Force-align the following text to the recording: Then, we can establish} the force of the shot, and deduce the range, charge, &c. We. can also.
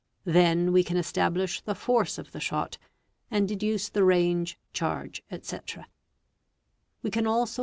Then, 0.25 0.73
we 0.73 0.83
can 0.83 0.97
establish} 0.97 1.61
the 1.61 1.75
force 1.75 2.17
of 2.17 2.31
the 2.31 2.39
shot, 2.39 2.79
and 3.29 3.47
deduce 3.47 3.87
the 3.87 4.03
range, 4.03 4.57
charge, 4.73 5.21
&c. 5.43 5.57
We. 7.03 7.11
can 7.11 7.27
also. 7.27 7.59